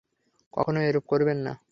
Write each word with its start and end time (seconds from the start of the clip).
কখনো 0.53 0.79
এরূপ 0.81 1.05
করবেন 1.07 1.37
না। 1.45 1.53